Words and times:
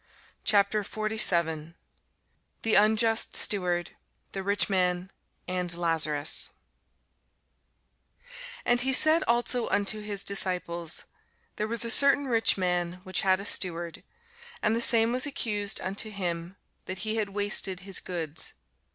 CHAPTER 0.43 0.83
47 0.83 1.75
THE 2.63 2.73
UNJUST 2.75 3.35
STEWARD, 3.35 3.91
THE 4.31 4.41
RICH 4.41 4.67
MAN, 4.67 5.11
AND 5.47 5.75
LAZARUS 5.77 6.53
[Sidenote: 7.05 7.19
St. 7.85 8.65
Luke 8.65 8.71
16] 8.71 8.71
AND 8.71 8.81
he 8.81 8.93
said 8.93 9.23
also 9.27 9.67
unto 9.69 10.01
his 10.01 10.23
disciples, 10.23 11.05
There 11.57 11.67
was 11.67 11.85
a 11.85 11.91
certain 11.91 12.25
rich 12.25 12.57
man, 12.57 13.01
which 13.03 13.21
had 13.21 13.39
a 13.39 13.45
steward; 13.45 14.01
and 14.63 14.75
the 14.75 14.81
same 14.81 15.11
was 15.11 15.27
accused 15.27 15.79
unto 15.81 16.09
him 16.09 16.55
that 16.87 16.97
he 17.05 17.17
had 17.17 17.29
wasted 17.29 17.81
his 17.81 17.99
goods. 17.99 18.53